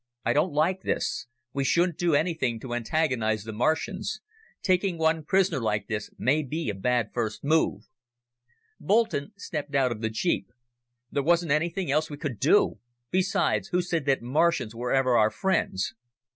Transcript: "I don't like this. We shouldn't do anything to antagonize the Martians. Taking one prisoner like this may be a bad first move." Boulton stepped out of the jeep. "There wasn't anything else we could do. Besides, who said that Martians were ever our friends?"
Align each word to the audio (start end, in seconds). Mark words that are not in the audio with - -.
"I 0.25 0.33
don't 0.33 0.51
like 0.51 0.81
this. 0.81 1.27
We 1.53 1.63
shouldn't 1.63 1.99
do 1.99 2.15
anything 2.15 2.59
to 2.61 2.73
antagonize 2.73 3.43
the 3.43 3.53
Martians. 3.53 4.19
Taking 4.63 4.97
one 4.97 5.23
prisoner 5.23 5.59
like 5.59 5.85
this 5.85 6.09
may 6.17 6.41
be 6.41 6.69
a 6.69 6.73
bad 6.73 7.11
first 7.13 7.43
move." 7.43 7.83
Boulton 8.79 9.31
stepped 9.37 9.75
out 9.75 9.91
of 9.91 10.01
the 10.01 10.09
jeep. 10.09 10.47
"There 11.11 11.21
wasn't 11.21 11.51
anything 11.51 11.91
else 11.91 12.09
we 12.09 12.17
could 12.17 12.39
do. 12.39 12.79
Besides, 13.11 13.67
who 13.67 13.83
said 13.83 14.05
that 14.07 14.23
Martians 14.23 14.73
were 14.73 14.91
ever 14.91 15.15
our 15.15 15.29
friends?" 15.29 15.93